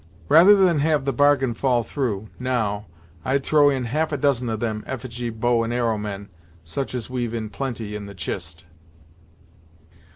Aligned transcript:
Rather 0.29 0.55
than 0.55 0.79
have 0.79 1.05
the 1.05 1.13
bargain 1.13 1.53
fall 1.53 1.83
through, 1.83 2.27
now, 2.39 2.87
I'd 3.23 3.43
throw 3.43 3.69
in 3.69 3.85
half 3.85 4.11
a 4.11 4.17
dozen 4.17 4.49
of 4.49 4.59
them 4.59 4.83
effigy 4.87 5.29
bow 5.29 5.61
and 5.61 5.71
arrow 5.71 5.99
men, 5.99 6.29
such 6.63 6.95
as 6.95 7.07
we've 7.07 7.35
in 7.35 7.51
plenty 7.51 7.95
in 7.95 8.07
the 8.07 8.15
chist." 8.15 8.65